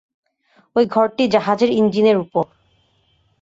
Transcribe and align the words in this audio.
ঐ 0.75 0.81
ঘরটি 0.85 1.23
জাহাজের 1.27 1.69
ইঞ্জিনের 1.71 2.17
উপর। 2.17 2.45